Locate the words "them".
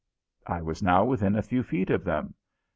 2.05-2.33